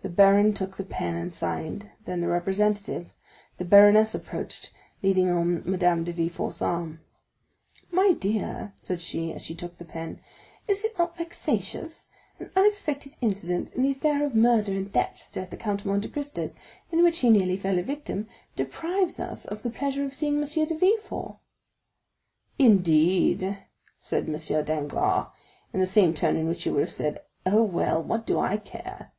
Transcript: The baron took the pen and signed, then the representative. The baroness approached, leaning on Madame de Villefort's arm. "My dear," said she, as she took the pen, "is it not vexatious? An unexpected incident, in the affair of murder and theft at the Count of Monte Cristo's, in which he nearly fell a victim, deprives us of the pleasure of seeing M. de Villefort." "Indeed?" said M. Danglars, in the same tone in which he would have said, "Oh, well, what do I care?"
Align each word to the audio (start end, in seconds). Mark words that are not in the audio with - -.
The 0.00 0.14
baron 0.24 0.54
took 0.54 0.76
the 0.78 0.84
pen 0.86 1.14
and 1.16 1.30
signed, 1.30 1.90
then 2.06 2.22
the 2.22 2.28
representative. 2.28 3.12
The 3.58 3.64
baroness 3.66 4.14
approached, 4.14 4.72
leaning 5.02 5.28
on 5.28 5.62
Madame 5.70 6.02
de 6.04 6.12
Villefort's 6.14 6.62
arm. 6.62 7.00
"My 7.92 8.12
dear," 8.12 8.72
said 8.80 9.00
she, 9.02 9.34
as 9.34 9.42
she 9.42 9.54
took 9.54 9.76
the 9.76 9.84
pen, 9.84 10.20
"is 10.66 10.82
it 10.82 10.96
not 10.98 11.16
vexatious? 11.18 12.08
An 12.40 12.50
unexpected 12.56 13.16
incident, 13.20 13.74
in 13.74 13.82
the 13.82 13.90
affair 13.90 14.24
of 14.24 14.34
murder 14.34 14.72
and 14.72 14.90
theft 14.90 15.36
at 15.36 15.50
the 15.50 15.58
Count 15.58 15.80
of 15.82 15.86
Monte 15.88 16.08
Cristo's, 16.08 16.56
in 16.90 17.02
which 17.02 17.18
he 17.18 17.28
nearly 17.28 17.58
fell 17.58 17.78
a 17.78 17.82
victim, 17.82 18.28
deprives 18.56 19.20
us 19.20 19.44
of 19.44 19.60
the 19.62 19.68
pleasure 19.68 20.04
of 20.06 20.14
seeing 20.14 20.38
M. 20.40 20.44
de 20.44 20.74
Villefort." 20.74 21.36
"Indeed?" 22.58 23.58
said 23.98 24.26
M. 24.26 24.64
Danglars, 24.64 25.26
in 25.74 25.80
the 25.80 25.86
same 25.86 26.14
tone 26.14 26.36
in 26.36 26.46
which 26.48 26.62
he 26.64 26.70
would 26.70 26.80
have 26.80 26.90
said, 26.92 27.22
"Oh, 27.44 27.62
well, 27.64 28.02
what 28.02 28.26
do 28.26 28.38
I 28.38 28.56
care?" 28.56 29.12